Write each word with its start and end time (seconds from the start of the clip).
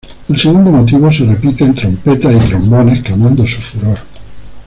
El 0.29 0.39
segundo 0.39 0.71
motivo 0.71 1.11
se 1.11 1.25
repite 1.25 1.63
en 1.63 1.75
trompetas 1.75 2.33
y 2.33 2.49
trombones 2.49 3.01
clamando 3.03 3.45
su 3.45 3.61
furor. 3.61 3.99